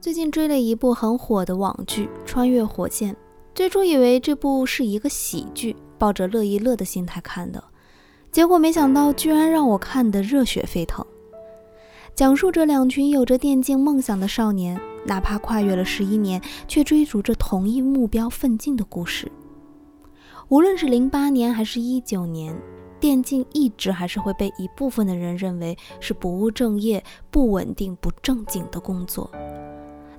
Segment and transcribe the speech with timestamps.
[0.00, 3.12] 最近追了一部很火的网剧《穿越火线》，
[3.54, 7.62] 最初以为这部是一个喜剧，抱着乐一乐的心态看的，
[8.32, 11.04] 结果没想到居然让我看得热血沸腾。
[12.14, 19.30] 讲述着两群有着电竞梦想的少年，哪怕跨越了十一年，却追逐着同一目标奋进的故事。
[20.48, 22.58] 无论是零八年还是一九年，
[22.98, 29.30] 电竞一直还是会被一部分的人认为是不务正业、不稳定、不正经的工作。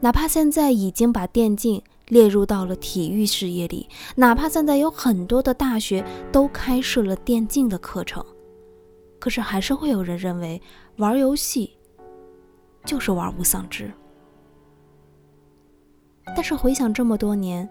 [0.00, 8.24] 哪怕现在已经把电竞列入到了体育事业里，哪怕现在有很多的大学都开设了电竞的课程，
[9.18, 10.60] 可是还是会有人认为
[10.96, 11.76] 玩游戏。
[12.82, 13.92] 就是玩物丧志。
[16.34, 17.68] 但是回想这么多年，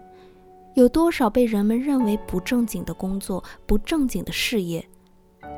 [0.74, 4.88] 有多少被人们认为不正经的工作、不正经的事业，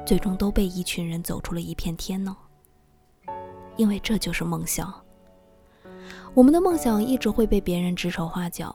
[0.06, 2.34] 最终都被一群人走出了一片天呢？
[3.76, 5.01] 因为这就是梦想。
[6.34, 8.74] 我们的梦想一直会被别人指手画脚，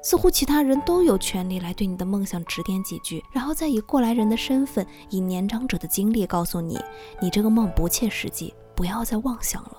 [0.00, 6.78] 似乎其他人都有权利来对你的梦想指点几句，然后再以过来人的身份，以年长者的经历告诉你：
[7.20, 9.76] 你这个梦不切实际，不要再妄想了。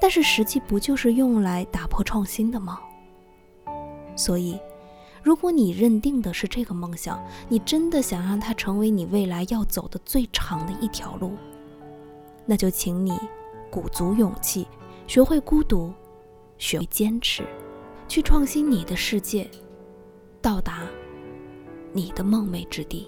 [0.00, 2.78] 但是实际不就是用来打破创新的吗？
[4.14, 4.56] 所以，
[5.20, 11.32] 如果你认定的是这个梦想，你真的想让它成为你未来要走的最长的一条路，
[12.46, 13.18] 那就请你
[13.68, 14.68] 鼓足勇气，
[15.06, 15.92] 学会孤独，
[16.64, 17.42] 学会坚持，
[18.08, 19.46] 去创新你的世界，
[20.40, 20.88] 到达
[21.92, 23.06] 你的梦寐之地。